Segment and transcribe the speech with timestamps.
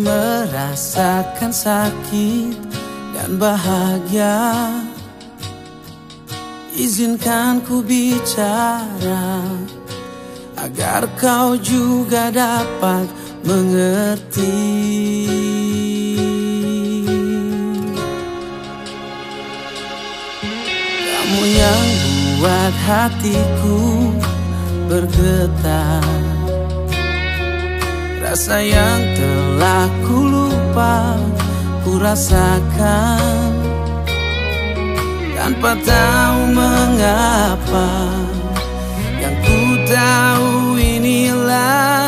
[0.00, 2.56] merasakan sakit
[3.16, 4.68] dan bahagia.
[6.76, 9.40] Izinkan ku bicara
[10.56, 13.06] Agar kau juga dapat
[13.44, 14.58] mengerti.
[21.06, 21.86] Kamu yang
[22.40, 23.80] buat hatiku
[24.88, 26.35] bergetar
[28.26, 31.14] Rasa yang telah ku lupa
[31.86, 33.54] ku rasakan
[35.38, 37.90] Tanpa tahu mengapa
[39.22, 42.05] Yang ku tahu inilah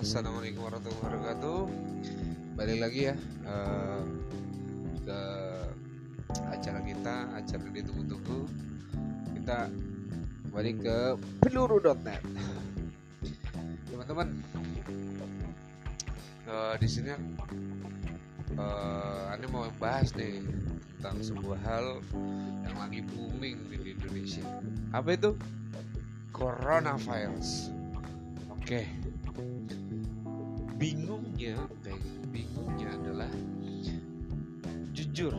[0.00, 1.60] assalamualaikum warahmatullahi wabarakatuh.
[2.56, 4.02] Balik lagi ya eh,
[5.04, 5.20] ke
[6.48, 8.48] acara kita, acara ditunggu-tunggu.
[9.36, 9.68] Kita
[10.56, 12.24] balik ke peluru.net.
[13.92, 14.28] Teman-teman,
[16.48, 17.12] eh, di sini
[19.28, 20.40] Anda mau membahas nih
[20.96, 22.00] tentang sebuah hal
[22.64, 24.48] yang lagi booming di Indonesia.
[24.96, 25.36] Apa itu?
[26.32, 27.68] coronavirus.
[28.48, 28.99] Oke.
[30.80, 31.92] Bingungnya, gitu,
[32.32, 33.30] bingungnya adalah
[34.96, 35.36] jujur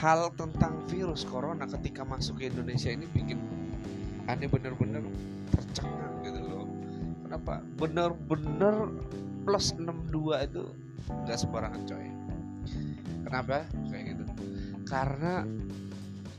[0.00, 3.40] hal tentang virus corona ketika masuk ke Indonesia ini bikin
[4.28, 5.00] aneh bener-bener
[5.56, 6.68] tercengang gitu loh.
[7.24, 7.64] Kenapa?
[7.80, 8.92] Bener-bener
[9.48, 10.64] plus 62 itu
[11.08, 12.08] nggak sembarangan coy.
[13.24, 13.64] Kenapa?
[13.88, 14.24] Kayak gitu.
[14.84, 15.48] Karena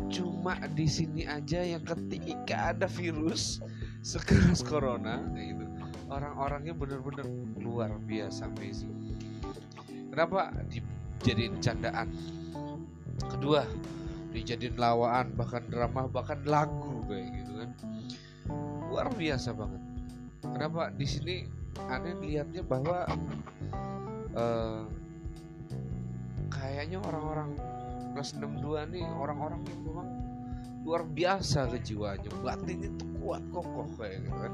[0.09, 3.57] cuma di sini aja yang ketika ada virus
[4.06, 5.60] sekeras corona kayak gitu
[6.11, 7.23] orang-orangnya bener-bener
[7.63, 8.91] luar biasa amazing.
[10.11, 12.11] Kenapa dijadiin candaan?
[13.31, 13.63] Kedua
[14.35, 17.69] dijadiin lawaan bahkan drama bahkan lagu kayak gitu kan.
[18.91, 19.81] Luar biasa banget.
[20.43, 20.91] Kenapa?
[20.91, 21.35] Di sini
[21.87, 23.07] aneh lihatnya bahwa
[24.35, 24.83] uh,
[26.51, 27.55] kayaknya orang-orang
[28.11, 30.07] plus 62 nih orang-orang yang memang
[30.83, 34.53] luar biasa kejiwaannya batinnya tuh kuat kokoh kayak gitu kan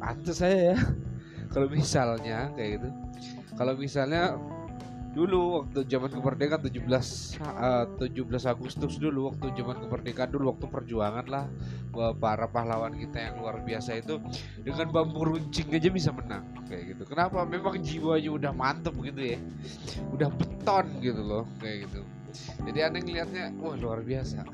[0.00, 0.78] pantas saya ya.
[1.52, 2.88] Kalau misalnya kayak gitu.
[3.54, 4.40] Kalau misalnya
[5.10, 6.86] dulu waktu zaman kemerdekaan 17
[7.42, 11.44] uh, 17 Agustus dulu waktu zaman kemerdekaan dulu waktu perjuangan lah
[12.22, 14.22] para pahlawan kita yang luar biasa itu
[14.62, 17.02] dengan bambu runcing aja bisa menang kayak gitu.
[17.10, 17.42] Kenapa?
[17.42, 19.38] Memang jiwanya udah mantep gitu ya.
[20.14, 22.00] Udah beton gitu loh kayak gitu.
[22.70, 24.46] Jadi aneh ngelihatnya wah luar biasa.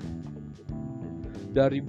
[1.52, 1.84] Dari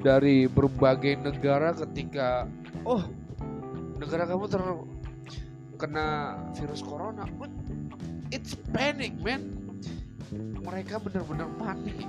[0.00, 2.48] dari berbagai negara ketika
[2.84, 3.02] oh
[4.00, 6.06] negara kamu terkena
[6.56, 7.24] virus corona?
[8.30, 9.58] It's panic man.
[10.62, 12.06] Mereka benar-benar panik.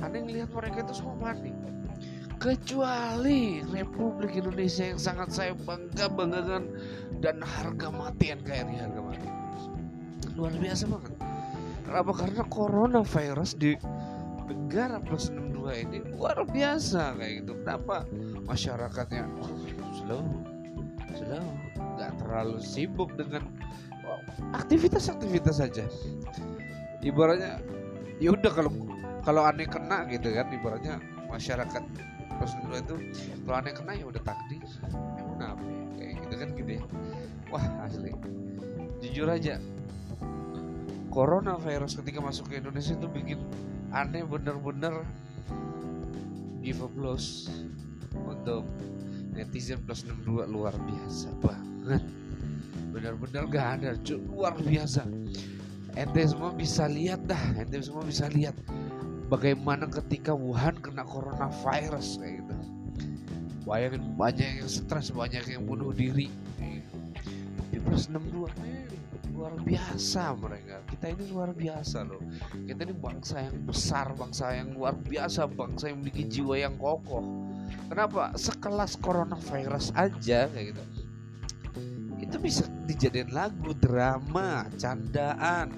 [0.00, 1.56] Aneh ngelihat mereka itu semua panik.
[2.40, 6.72] Kecuali Republik Indonesia yang sangat saya bangga banggakan
[7.20, 9.28] dan harga mati NKRI harga mati.
[10.36, 11.14] Luar biasa banget.
[11.84, 12.12] Kenapa?
[12.16, 13.76] Karena coronavirus di
[14.48, 17.52] negara plus 62 ini luar biasa kayak gitu.
[17.60, 18.08] Kenapa
[18.50, 19.30] masyarakatnya.
[19.38, 19.50] Oh,
[19.94, 20.24] slow.
[21.14, 21.46] Slow.
[21.78, 23.46] Nggak terlalu sibuk dengan
[24.58, 25.86] aktivitas-aktivitas saja.
[27.00, 27.62] Ibaratnya
[28.18, 28.72] ya udah kalau
[29.22, 30.98] kalau aneh kena gitu kan ibaratnya
[31.30, 31.84] masyarakat
[32.42, 32.96] Rasulullah itu
[33.46, 34.66] kalau aneh kena ya udah takdir.
[35.14, 35.64] Emang apa
[35.94, 36.82] kayak gitu kan gitu ya.
[37.54, 38.10] Wah asli.
[39.00, 39.62] Jujur aja
[41.10, 43.40] coronavirus ketika masuk ke Indonesia itu bikin
[43.90, 45.02] aneh bener-bener
[46.62, 47.50] give applause
[48.14, 48.66] untuk
[49.34, 52.02] netizen plus 62 luar biasa banget.
[52.90, 55.06] Benar-benar gak ada cuy luar biasa.
[55.98, 58.54] Ente semua bisa lihat dah ente semua bisa lihat
[59.26, 62.54] bagaimana ketika Wuhan kena coronavirus kayak gitu.
[63.66, 66.26] Bayangin banyak yang stres banyak yang bunuh diri.
[67.58, 68.50] Tapi plus 62
[69.40, 70.82] luar biasa mereka.
[70.90, 72.20] Kita ini luar biasa loh.
[72.66, 77.49] Kita ini bangsa yang besar bangsa yang luar biasa bangsa yang memiliki jiwa yang kokoh
[77.88, 78.34] kenapa?
[78.36, 80.82] Sekelas coronavirus aja kayak gitu.
[82.20, 85.72] Itu bisa dijadiin lagu drama candaan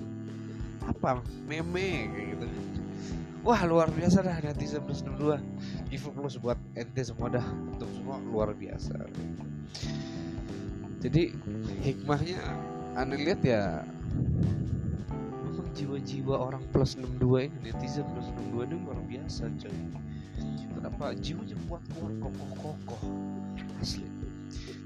[0.82, 2.46] apa meme kayak gitu.
[3.42, 5.38] Wah luar biasa dah netizen plus 62
[5.90, 7.46] give plus buat ente semua dah.
[7.46, 8.94] Untuk semua luar biasa.
[11.02, 11.34] Jadi
[11.82, 12.38] hikmahnya
[12.94, 13.82] anda lihat ya
[15.72, 19.76] jiwa-jiwa orang plus 62 ini netizen plus 62 ini luar biasa coy
[20.70, 23.02] kenapa jiwanya kuat kuat kokoh kokoh.
[23.82, 24.06] Asli.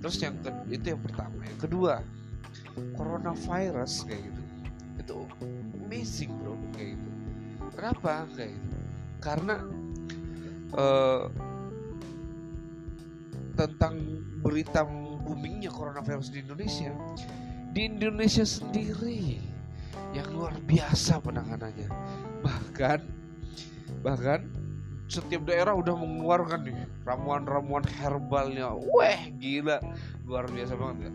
[0.00, 1.37] Terus yang ke, itu yang pertama.
[1.44, 1.94] Yang kedua
[2.96, 4.43] coronavirus kayak gitu.
[5.00, 5.14] Itu
[5.84, 6.55] amazing bro.
[6.76, 7.11] Kayak gitu.
[7.76, 8.14] Kenapa?
[8.37, 8.76] Kayak gitu.
[9.20, 9.56] Karena
[10.76, 11.25] uh,
[13.56, 13.94] tentang
[14.44, 14.84] berita
[15.26, 16.93] boomingnya coronavirus di Indonesia.
[17.73, 19.40] Di Indonesia sendiri
[20.17, 21.88] yang luar biasa penanganannya.
[22.45, 23.00] Bahkan
[24.00, 24.49] bahkan
[25.06, 28.75] setiap daerah udah mengeluarkan nih ramuan-ramuan herbalnya.
[28.75, 29.78] Weh, gila.
[30.26, 31.14] Luar biasa banget kan.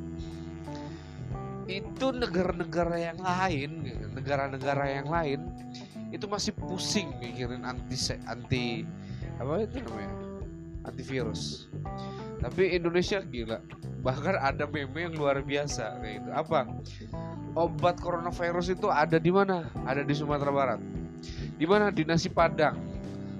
[1.67, 3.71] Itu negara-negara yang lain,
[4.15, 5.39] negara-negara yang lain
[6.11, 7.95] itu masih pusing mikirin anti
[8.27, 8.83] anti
[9.39, 10.11] apa itu namanya?
[10.83, 11.71] antivirus.
[12.41, 13.61] Tapi Indonesia gila.
[14.01, 16.29] Bahkan ada meme yang luar biasa kayak gitu.
[16.33, 16.59] Apa?
[17.53, 19.69] Obat coronavirus itu ada di mana?
[19.85, 20.81] Ada di Sumatera Barat.
[21.55, 21.93] Di mana?
[21.93, 22.90] Di nasi Padang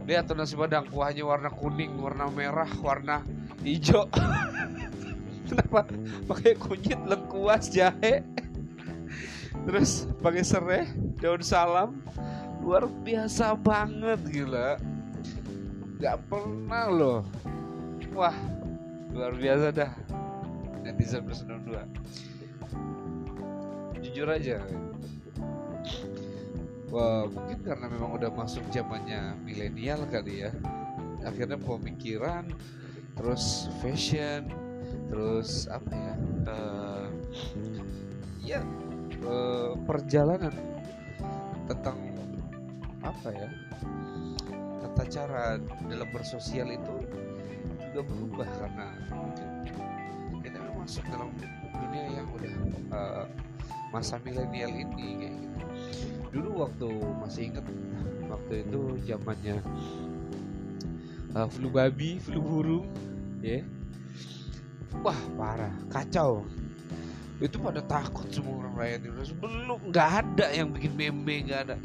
[0.08, 3.22] lihat tuh nasi padang kuahnya warna kuning warna merah warna
[3.62, 4.10] hijau.
[5.48, 5.84] Kenapa?
[6.30, 8.24] Pakai kunyit lengkuas jahe.
[9.68, 10.88] Terus pakai serai
[11.20, 12.00] daun salam.
[12.64, 14.80] Luar biasa banget gila.
[16.00, 17.20] Nggak pernah loh.
[18.16, 18.36] Wah
[19.12, 19.92] luar biasa dah.
[20.82, 22.32] Netizen plus 62
[24.02, 24.58] jujur aja
[26.92, 30.52] Wah, mungkin karena memang udah masuk zamannya milenial kali ya.
[31.24, 32.52] Akhirnya pemikiran,
[33.16, 34.52] terus fashion,
[35.08, 36.16] terus apa ya?
[36.52, 37.08] Uh,
[38.44, 38.60] ya
[39.24, 40.52] uh, perjalanan
[41.72, 41.96] tentang
[43.00, 43.50] apa ya?
[44.84, 45.44] Tata cara
[45.88, 46.96] dalam bersosial itu
[47.80, 48.88] juga berubah karena
[50.44, 51.32] kita masuk dalam
[51.72, 52.54] dunia yang udah
[52.92, 53.26] uh,
[53.96, 55.61] masa milenial ini kayak gitu
[56.32, 56.88] dulu waktu
[57.20, 57.66] masih inget
[58.32, 59.60] waktu itu zamannya
[61.36, 62.88] uh, flu babi, flu burung,
[63.44, 63.60] ya.
[63.60, 63.64] Yeah.
[65.04, 66.44] Wah parah, kacau.
[67.42, 71.76] itu pada takut semua orang rakyat Indonesia belum nggak ada yang bikin meme nggak ada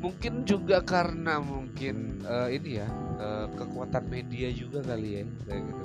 [0.00, 2.88] mungkin juga karena mungkin uh, ini ya
[3.20, 5.84] uh, kekuatan media juga kali ya kayak gitu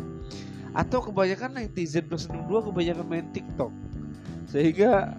[0.75, 3.71] atau kebanyakan netizen plus 62 kebanyakan main TikTok
[4.47, 5.11] sehingga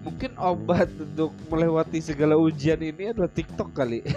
[0.00, 4.00] mungkin obat untuk melewati segala ujian ini adalah TikTok kali.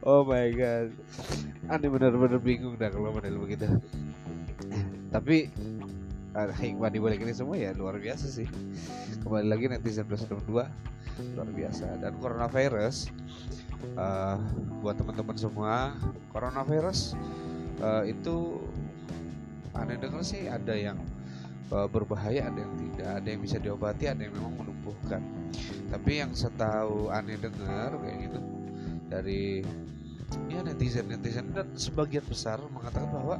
[0.00, 0.96] Oh my god.
[1.68, 3.68] Aneh bener-bener bingung dah kalau model begitu.
[5.12, 5.52] Tapi
[6.32, 8.48] uh, hikmah di ini semua ya luar biasa sih.
[9.20, 10.56] Kembali lagi netizen plus 62
[11.36, 12.00] luar biasa.
[12.00, 13.12] Dan coronavirus
[14.00, 14.40] uh,
[14.80, 15.92] buat teman-teman semua
[16.32, 17.12] coronavirus
[17.84, 18.56] uh, itu
[19.76, 20.96] aneh dengar sih ada yang
[21.72, 25.22] uh, berbahaya ada yang tidak ada yang bisa diobati ada yang memang melumpuhkan
[25.90, 28.40] tapi yang setahu aneh dengar kayak gitu
[29.10, 29.42] dari
[30.46, 33.36] ya netizen netizen dan sebagian besar mengatakan bahwa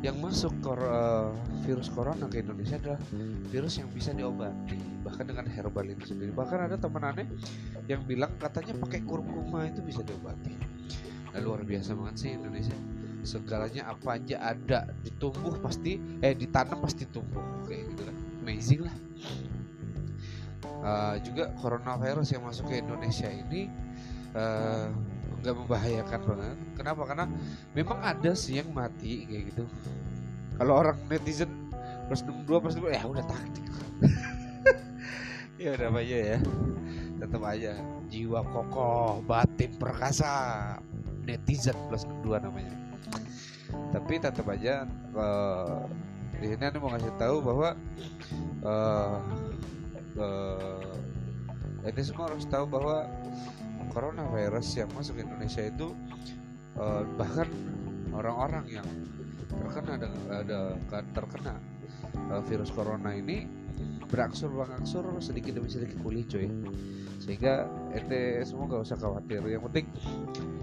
[0.00, 1.28] yang masuk kor uh,
[1.68, 3.00] virus corona ke Indonesia adalah
[3.52, 6.32] virus yang bisa diobati bahkan dengan herbal itu sendiri.
[6.32, 7.28] Bahkan ada teman aneh
[7.84, 10.56] yang bilang katanya pakai kurkuma itu bisa diobati.
[11.36, 12.72] Nah, luar biasa banget sih Indonesia
[13.22, 18.96] segalanya apa aja ada ditumbuh pasti eh ditanam pasti tumbuh kayak gitu kan amazing lah
[20.84, 23.68] uh, juga coronavirus yang masuk ke Indonesia ini
[24.34, 24.88] uh,
[25.40, 26.58] nggak membahayakan banget.
[26.76, 27.02] Kenapa?
[27.08, 27.26] Karena
[27.72, 29.64] memang ada sih yang mati kayak gitu.
[30.60, 31.48] Kalau orang netizen
[32.08, 33.64] plus dua plus dua ya udah taktik.
[35.62, 36.38] ya udah aja ya.
[37.20, 37.72] Tetap aja
[38.12, 40.76] jiwa kokoh, batin perkasa,
[41.24, 42.79] netizen plus dua namanya.
[43.90, 44.86] Tapi tetap aja
[46.40, 47.76] di sini aku mau ngasih tahu bahwa
[48.64, 49.18] uh,
[50.16, 53.04] uh, ini semua harus tahu bahwa
[53.92, 55.92] coronavirus yang masuk ke Indonesia itu
[57.20, 57.44] bahkan
[58.16, 58.88] orang-orang yang
[59.52, 60.60] terkena ada, ada
[61.12, 61.54] terkena
[62.48, 63.44] virus corona ini
[64.08, 66.48] berangsur berangsur sedikit demi sedikit pulih cuy.
[67.20, 69.44] Sehingga ente semua gak usah khawatir.
[69.44, 69.86] Yang penting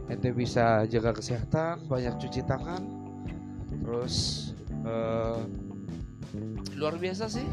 [0.10, 2.82] ente bisa jaga kesehatan banyak cuci tangan
[3.88, 4.51] terus
[4.84, 5.39] uh,
[6.75, 7.48] luar biasa sih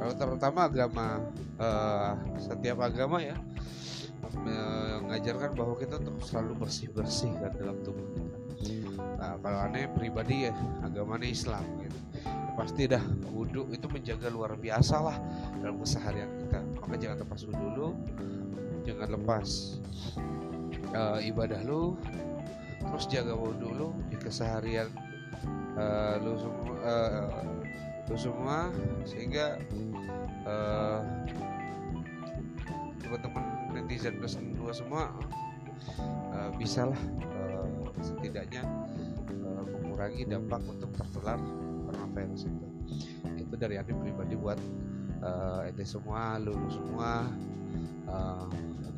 [0.00, 1.20] kalau terutama agama
[1.60, 3.36] uh, setiap agama ya
[4.40, 8.38] mengajarkan bahwa kita untuk selalu bersih bersih kan dalam tubuh kita.
[9.18, 10.54] Nah, kalau aneh pribadi ya
[10.86, 11.98] agamanya Islam gitu.
[12.54, 13.02] Pasti dah
[13.32, 15.16] wudhu itu menjaga luar biasa lah
[15.58, 16.62] dalam keseharian kita.
[16.78, 17.88] Maka jangan lepas wudhu dulu,
[18.86, 19.48] jangan lepas
[20.94, 21.98] uh, ibadah lu,
[22.86, 24.88] terus jaga wudhu lu di keseharian
[25.76, 27.44] uh, lu semua uh,
[28.10, 28.58] lu semua
[29.06, 29.58] sehingga
[30.46, 31.00] uh,
[33.00, 33.44] teman-teman
[33.74, 35.02] netizen plus dua semua
[36.34, 36.98] uh, bisalah
[37.34, 37.66] uh,
[38.02, 38.66] setidaknya
[39.30, 41.38] uh, mengurangi dampak untuk tertular
[41.86, 42.66] coronavirus itu.
[43.38, 44.58] Itu dari Andi pribadi buat
[45.22, 47.26] uh, ente semua lulu semua
[48.08, 48.46] uh,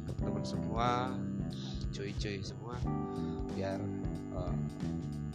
[0.08, 0.88] teman-teman semua
[1.92, 2.76] cuy-cuy semua
[3.52, 3.80] biar
[4.32, 4.54] uh,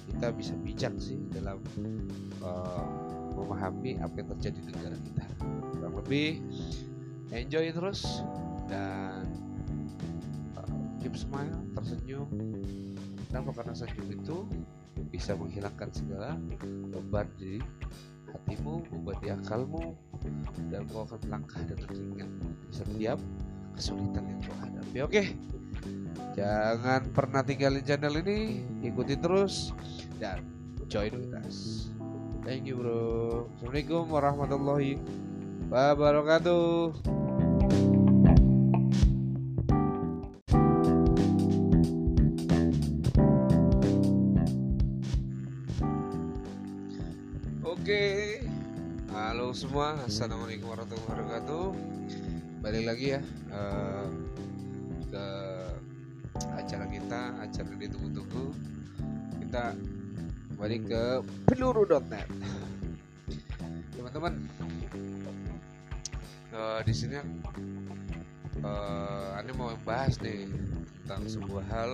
[0.07, 1.59] kita bisa bijak sih dalam
[2.41, 2.85] uh,
[3.37, 5.23] memahami apa yang terjadi di negara kita.
[5.77, 6.41] Kurang lebih
[7.35, 8.23] enjoy terus
[8.71, 9.27] dan
[10.57, 10.69] uh,
[11.03, 12.27] keep smile tersenyum.
[13.27, 14.37] Kenapa karena senyum itu
[15.11, 16.39] bisa menghilangkan segala
[16.91, 17.59] beban di
[18.31, 19.93] hatimu beban di akalmu.
[20.73, 22.31] Dan kau akan melangkah dengan ringan
[22.73, 23.19] setiap
[23.77, 24.97] kesulitan yang kau hadapi.
[25.05, 25.23] Oke
[26.37, 29.73] jangan pernah tinggalin channel ini ikuti terus
[30.21, 30.41] dan
[30.87, 31.89] join with us.
[32.47, 33.49] Thank you bro.
[33.59, 34.95] Assalamualaikum warahmatullahi
[35.67, 36.95] wabarakatuh.
[47.67, 48.43] Oke,
[49.15, 51.65] halo semua, assalamualaikum warahmatullahi wabarakatuh.
[52.63, 54.07] Balik lagi ya uh,
[57.07, 58.51] kita, acara ditunggu-tunggu.
[59.39, 59.71] Kita
[60.59, 62.27] balik ke peluru.net.
[63.95, 64.35] Teman-teman,
[66.51, 67.15] uh, di sini
[68.59, 70.51] uh, mau bahas nih
[71.07, 71.91] tentang sebuah hal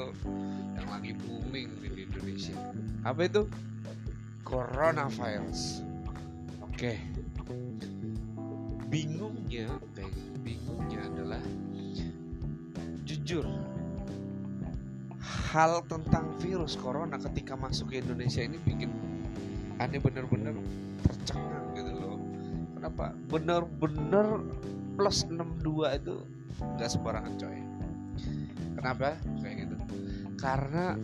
[0.81, 2.57] yang lagi booming di Indonesia.
[3.05, 3.45] Apa itu?
[4.41, 5.85] coronavirus.
[6.65, 6.97] Oke.
[8.89, 11.43] Bingungnya, kayak gitu, bingungnya adalah
[13.05, 13.45] jujur
[15.53, 18.89] hal tentang virus corona ketika masuk ke Indonesia ini bikin
[19.77, 20.57] aneh bener-bener
[21.05, 22.17] tercengang gitu loh.
[22.73, 23.13] Kenapa?
[23.29, 24.41] Bener-bener
[24.97, 26.15] plus 62 itu
[26.57, 27.61] nggak sembarangan coy.
[28.81, 29.13] Kenapa?
[29.45, 29.75] Kayak gitu.
[30.41, 30.97] Karena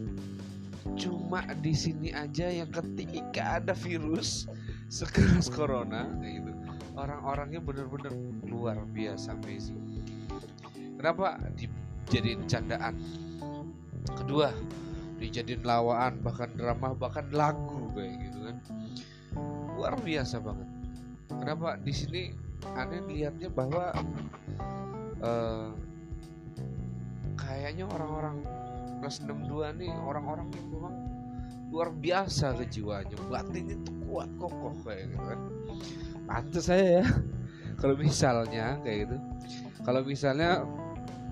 [0.98, 4.50] cuma di sini aja yang ketika ada virus
[4.90, 6.52] sekeras corona kayak gitu
[6.98, 8.10] orang-orangnya bener-bener
[8.50, 9.78] luar biasa amazing
[10.98, 12.98] kenapa dijadiin candaan
[14.16, 14.54] kedua
[15.20, 18.58] dijadiin lawaan bahkan drama bahkan lagu kayak gitu kan.
[19.76, 20.68] Luar biasa banget.
[21.30, 21.76] Kenapa?
[21.84, 22.22] Di sini
[22.76, 23.96] aneh lihatnya bahwa
[25.24, 25.72] uh,
[27.40, 28.44] kayaknya orang-orang
[29.00, 30.96] plus 62 nih orang-orang yang memang
[31.70, 35.40] luar biasa kejiwaannya batinnya tuh kuat kokoh kayak gitu kan.
[36.26, 37.06] Pantas saya ya.
[37.80, 39.18] Kalau misalnya kayak gitu.
[39.86, 40.68] Kalau misalnya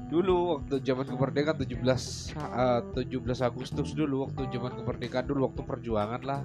[0.08, 6.22] dulu waktu zaman kemerdekaan 17 uh, 17 Agustus dulu waktu zaman kemerdekaan dulu waktu perjuangan
[6.24, 6.42] lah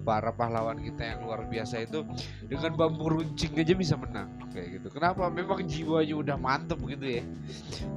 [0.00, 2.08] para pahlawan kita yang luar biasa itu
[2.48, 4.88] dengan bambu runcing aja bisa menang kayak gitu.
[4.96, 5.28] Kenapa?
[5.28, 7.24] Memang jiwanya udah mantep gitu ya.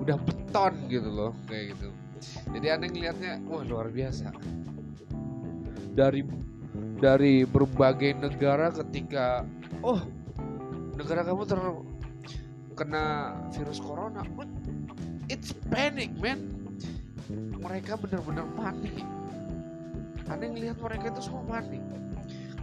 [0.04, 1.90] Udah beton gitu loh kayak gitu.
[2.52, 4.36] Jadi aneh ngelihatnya wah luar biasa.
[5.96, 6.28] Dari
[7.00, 9.48] dari berbagai negara ketika
[9.80, 10.04] oh
[11.00, 14.28] negara kamu terkena virus corona
[15.30, 16.58] it's panic man.
[17.62, 19.06] Mereka benar-benar panik
[20.30, 21.82] aneh ngelihat mereka itu semua panik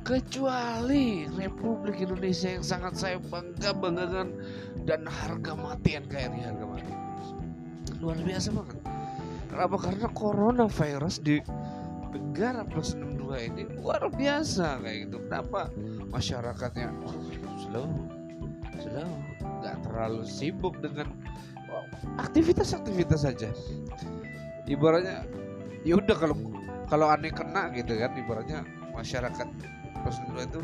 [0.06, 4.38] kecuali Republik Indonesia yang sangat saya bangga banggakan
[4.86, 6.92] dan harga mati NKRI harga mati.
[7.98, 8.78] Luar biasa banget.
[9.50, 9.76] Kenapa?
[9.82, 11.42] Karena coronavirus di
[12.14, 15.18] negara plus 62 ini luar biasa kayak gitu.
[15.26, 15.74] Kenapa?
[16.14, 17.18] Masyarakatnya oh,
[17.66, 17.90] slow
[18.78, 19.10] slow.
[19.42, 21.10] Nggak terlalu sibuk dengan
[22.18, 23.50] aktivitas-aktivitas saja.
[24.66, 25.26] Ibaratnya
[25.86, 26.36] ya udah kalau
[26.86, 29.48] kalau aneh kena gitu kan ibaratnya masyarakat
[30.02, 30.60] Rasulullah itu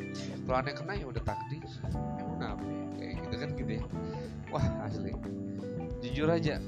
[0.47, 1.63] kalau aneh kena ya udah takdir.
[1.63, 2.51] Ya?
[2.99, 3.85] kayak gitu kan gitu ya.
[4.51, 5.15] Wah asli.
[6.03, 6.59] Jujur aja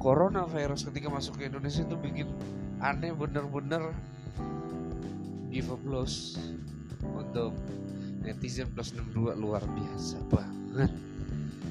[0.00, 2.28] coronavirus ketika masuk ke Indonesia itu bikin
[2.80, 3.92] aneh bener-bener
[5.52, 6.40] give applause
[7.04, 7.52] untuk
[8.24, 10.92] netizen plus 62 luar biasa banget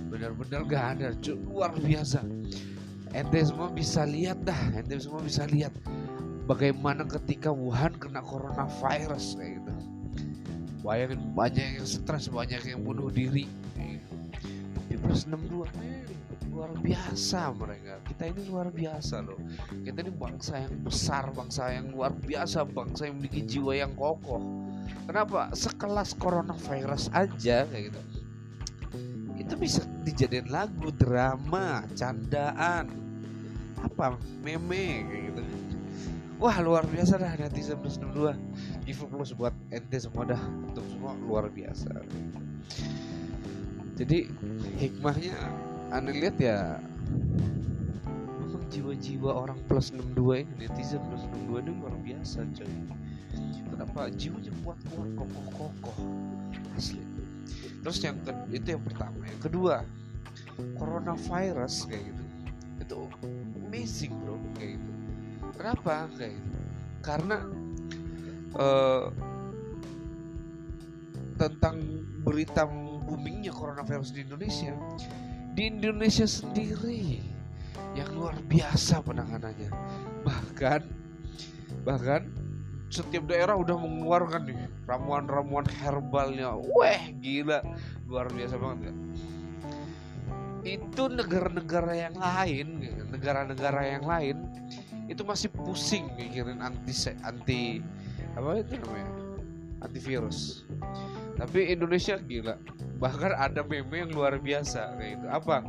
[0.10, 2.26] benar-benar gak ada cuy luar biasa.
[3.14, 5.74] Ente semua bisa lihat dah ente semua bisa lihat
[6.50, 9.74] bagaimana ketika Wuhan kena coronavirus kayak gitu.
[10.82, 13.46] Bayangin banyak yang stres banyak yang bunuh diri.
[14.90, 16.10] Di plus 62
[16.50, 18.04] luar biasa mereka.
[18.04, 19.40] Kita ini luar biasa loh.
[19.86, 24.44] Kita ini bangsa yang besar bangsa yang luar biasa bangsa yang memiliki jiwa yang kokoh.
[25.08, 25.54] Kenapa?
[25.56, 28.02] Sekelas coronavirus aja kayak gitu.
[28.02, 28.19] itu
[29.60, 32.88] bisa dijadiin lagu drama candaan
[33.84, 35.42] apa meme kayak gitu.
[36.40, 38.32] Wah luar biasa dah netizen plus 62
[38.88, 40.40] give plus buat ente semua dah.
[40.40, 41.92] Untuk semua luar biasa.
[44.00, 44.32] Jadi
[44.80, 45.36] hikmahnya
[45.92, 46.80] anda lihat ya
[48.70, 52.72] jiwa-jiwa orang plus 62 ini netizen plus 62 ini luar biasa coy.
[53.76, 54.08] Kenapa?
[54.16, 55.98] Jiwanya kuat kuat kokoh kokoh
[56.80, 57.19] asli
[57.80, 59.20] terus yang ke, itu yang pertama.
[59.28, 59.76] Yang kedua
[60.76, 62.24] coronavirus kayak gitu.
[62.80, 62.96] Itu
[63.68, 64.92] amazing bro kayak gitu.
[65.56, 65.96] Kenapa?
[66.16, 66.60] Kayak gitu.
[67.00, 67.38] Karena
[68.60, 69.06] uh,
[71.40, 71.76] tentang
[72.28, 72.68] berita
[73.08, 74.76] boomingnya coronavirus di Indonesia
[75.56, 77.20] di Indonesia sendiri
[77.98, 79.72] yang luar biasa penanganannya.
[80.24, 80.82] Bahkan
[81.84, 82.28] bahkan
[82.90, 84.58] setiap daerah udah mengeluarkan nih
[84.90, 86.58] ramuan-ramuan herbalnya.
[86.58, 87.62] Weh, gila.
[88.10, 88.96] Luar biasa banget kan.
[90.66, 92.68] Itu negara-negara yang lain,
[93.14, 94.38] negara-negara yang lain
[95.10, 96.94] itu masih pusing mikirin anti
[97.26, 97.82] anti
[98.38, 99.10] apa itu namanya?
[99.80, 100.68] Antivirus.
[101.40, 102.60] Tapi Indonesia gila.
[103.00, 105.28] Bahkan ada meme yang luar biasa kayak itu.
[105.32, 105.64] Apa?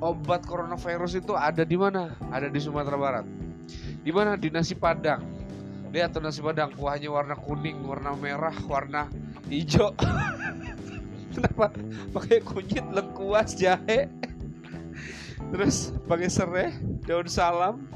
[0.00, 2.16] Obat coronavirus itu ada di mana?
[2.32, 3.26] Ada di Sumatera Barat.
[4.00, 4.40] Di mana?
[4.40, 5.37] Di nasi Padang
[5.88, 9.08] lihat tuh nasi padang kuahnya warna kuning warna merah warna
[9.48, 9.92] hijau.
[11.34, 11.70] Kenapa?
[12.12, 14.10] Pakai kunyit lengkuas jahe.
[15.54, 16.68] Terus pakai serai
[17.08, 17.88] daun salam.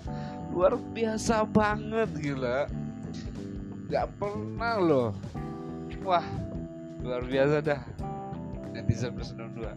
[0.52, 2.68] Luar biasa banget gila.
[3.88, 5.10] Nggak pernah loh.
[6.04, 6.24] Wah
[7.04, 7.80] luar biasa dah.
[8.72, 9.76] Netizen plus dua.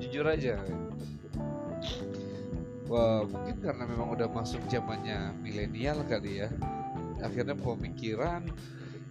[0.00, 0.56] Jujur aja
[2.90, 6.50] Wah, mungkin karena memang udah masuk zamannya milenial kali ya.
[7.22, 8.50] Akhirnya pemikiran,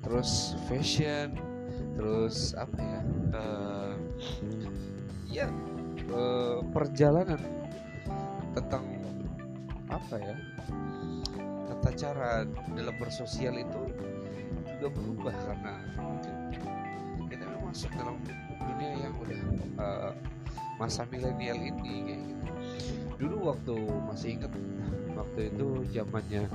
[0.04, 1.39] terus fashion,
[1.96, 3.02] terus apa ya?
[3.32, 3.94] Uh,
[5.32, 5.48] ya
[6.12, 7.39] uh, perjalanan
[8.52, 8.84] tentang
[9.88, 10.36] apa ya?
[11.72, 12.44] Tata cara
[12.76, 13.80] dalam bersosial itu
[14.76, 15.74] juga berubah karena
[17.32, 18.20] kita masuk dalam
[18.60, 19.42] dunia yang udah
[19.80, 20.12] uh,
[20.76, 22.59] masa milenial ini kayak gitu
[23.19, 23.75] dulu waktu
[24.08, 24.51] masih inget
[25.12, 26.47] waktu itu zamannya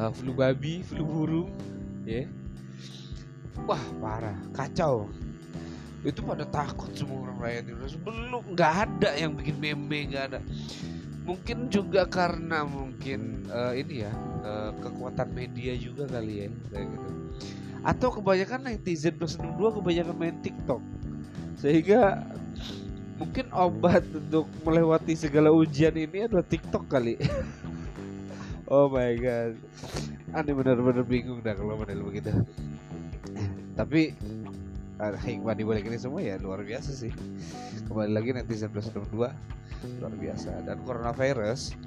[0.00, 1.52] uh, flu babi, flu burung,
[2.08, 2.24] ya.
[2.24, 2.26] Yeah.
[3.68, 5.08] wah parah kacau
[6.04, 10.40] itu pada takut semua orang rakyat Indonesia belum nggak ada yang bikin meme nggak ada
[11.26, 14.12] mungkin juga karena mungkin uh, ini ya
[14.46, 17.08] uh, kekuatan media juga kali ya kayak gitu
[17.82, 20.82] atau kebanyakan netizen plus 62 kebanyakan main TikTok
[21.58, 22.22] sehingga
[23.16, 27.16] mungkin obat untuk melewati segala ujian ini adalah TikTok kali.
[28.66, 29.54] Oh my god.
[30.34, 32.34] Aneh bener-bener bingung dah kalau model begitu.
[33.78, 34.10] Tapi
[34.98, 36.18] hikmah di balik ini semua?
[36.18, 37.14] Ya luar biasa sih.
[37.86, 39.30] Kembali lagi netizen plus 62
[40.02, 40.66] luar biasa.
[40.66, 41.78] Dan coronavirus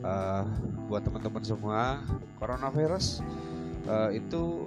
[0.00, 0.48] uh,
[0.88, 2.00] buat teman-teman semua
[2.40, 3.20] coronavirus
[3.84, 4.64] uh, itu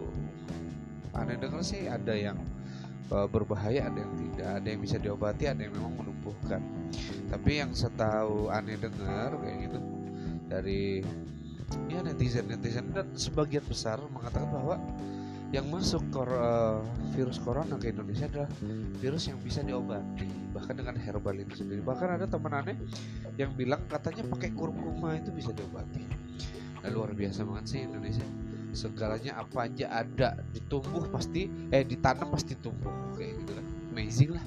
[1.18, 2.38] aneh dengar sih ada yang
[3.12, 6.62] uh, berbahaya ada yang tidak ada yang bisa diobati ada yang memang menumbuhkan.
[7.28, 9.80] Tapi yang setahu aneh dengar kayak gitu
[10.52, 11.04] dari
[11.88, 14.76] ya netizen netizen dan sebagian besar mengatakan bahwa
[15.52, 16.80] yang masuk kor uh,
[17.12, 18.48] virus corona ke Indonesia adalah
[19.04, 21.84] virus yang bisa diobati bahkan dengan herbal itu sendiri.
[21.84, 22.80] Bahkan ada teman aneh
[23.36, 26.04] yang bilang katanya pakai kurkuma itu bisa diobati.
[26.82, 28.24] Nah, luar biasa banget sih Indonesia
[28.72, 34.46] segalanya apa aja ada ditumbuh pasti eh ditanam pasti tumbuh kayak gitu kan amazing lah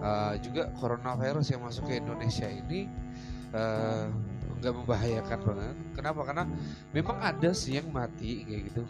[0.00, 2.88] uh, juga coronavirus yang masuk ke Indonesia ini
[3.52, 4.08] uh,
[4.60, 5.76] nggak membahayakan banget.
[5.96, 6.20] Kenapa?
[6.28, 6.44] Karena
[6.92, 8.82] memang ada sih yang mati kayak gitu.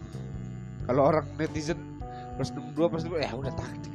[0.91, 1.79] Kalau orang netizen
[2.35, 3.95] plus dua plus dua ya udah taktik.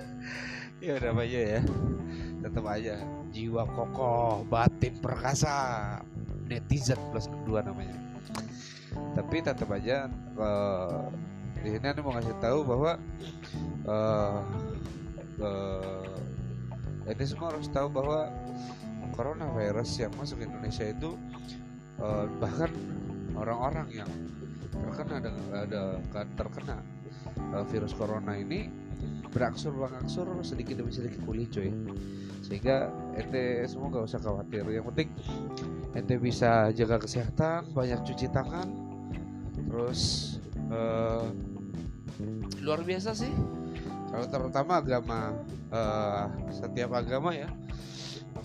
[0.84, 1.62] ya udah aja ya.
[2.40, 2.96] Tetap aja
[3.32, 6.00] jiwa kokoh, batin perkasa,
[6.48, 8.03] netizen plus dua namanya.
[9.14, 11.06] Tapi tetap aja uh,
[11.64, 12.92] di sini aku mau ngasih tahu bahwa
[13.88, 14.40] uh,
[15.40, 16.16] uh,
[17.08, 18.28] ini semua harus tahu bahwa
[19.14, 21.16] coronavirus yang masuk ke Indonesia itu
[22.02, 22.68] uh, bahkan
[23.38, 24.10] orang-orang yang
[24.74, 25.82] terkena dengan ada
[26.34, 26.76] terkena
[27.54, 28.68] uh, virus corona ini
[29.30, 31.70] berangsur berangsur sedikit demi sedikit pulih cuy.
[32.44, 34.68] Sehingga ente semua gak usah khawatir.
[34.68, 35.08] Yang penting
[35.96, 38.83] ente bisa jaga kesehatan banyak cuci tangan
[39.74, 40.02] terus
[40.70, 41.26] uh,
[42.62, 43.34] luar biasa sih
[44.14, 45.34] kalau terutama agama
[45.74, 47.50] uh, setiap agama ya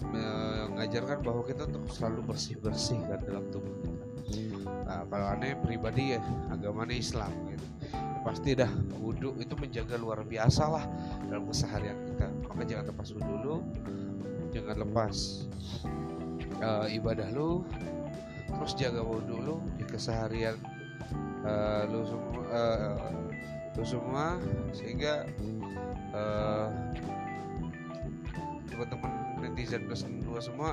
[0.09, 4.05] mengajarkan bahwa kita untuk selalu bersih bersih kan dalam tubuh kita.
[4.87, 7.67] Nah, kalau aneh pribadi ya agamanya Islam gitu.
[8.25, 10.85] Pasti dah wudhu itu menjaga luar biasa lah
[11.27, 12.31] dalam keseharian kita.
[12.47, 13.55] Maka jangan lepas wudhu dulu,
[14.55, 15.15] jangan lepas
[16.63, 17.67] uh, ibadah lu,
[18.49, 20.55] terus jaga wudhu lu di keseharian
[21.45, 23.13] uh, lu semua uh,
[23.77, 24.25] lu semua
[24.75, 25.27] sehingga
[26.11, 26.67] uh,
[28.67, 29.11] teman-teman
[29.43, 30.71] netizen plus dua semua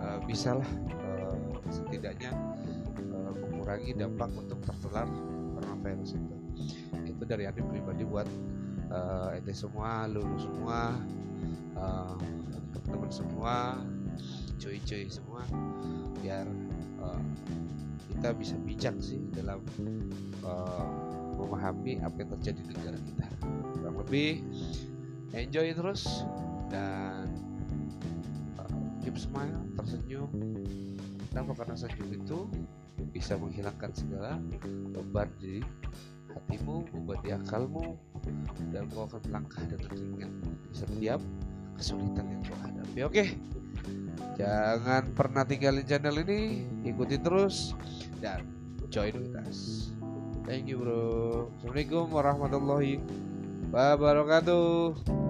[0.00, 0.66] uh, bisalah
[1.04, 1.36] uh,
[1.72, 2.32] setidaknya
[3.00, 5.06] uh, mengurangi dampak untuk tertular
[5.56, 6.36] coronavirus itu.
[7.06, 8.28] Itu dari Adi pribadi buat
[8.90, 10.96] uh, ente semua lulu semua
[11.78, 12.16] uh,
[12.74, 13.56] teman-teman semua
[14.60, 15.42] cuy-cuy semua
[16.20, 16.44] biar
[17.00, 17.22] uh,
[18.12, 19.60] kita bisa bijak sih dalam
[20.44, 20.86] uh,
[21.40, 23.26] memahami apa yang terjadi di negara kita.
[23.80, 24.44] Kurang lebih
[25.32, 26.04] enjoy terus
[26.68, 27.26] dan
[28.60, 30.28] uh, keep smile tersenyum.
[31.30, 31.64] Kenapa?
[31.64, 32.38] Karena senyum itu
[33.10, 34.36] bisa menghilangkan segala
[34.92, 35.64] beban di
[36.30, 37.98] hatimu beban di akalmu
[38.70, 40.32] dan kau akan melangkah dengan ringan.
[40.70, 41.20] Di setiap
[41.78, 42.98] kesulitan yang kau hadapi.
[43.02, 43.10] Oke?
[43.10, 43.28] okay?
[44.40, 47.76] Jangan pernah tinggalin channel ini ikuti terus
[48.18, 48.44] dan
[48.90, 49.90] join us.
[50.48, 51.46] Thank you bro.
[51.60, 52.98] Assalamualaikum warahmatullahi
[53.70, 55.29] wabarakatuh